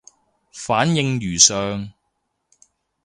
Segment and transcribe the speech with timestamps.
[0.51, 1.93] 反應如上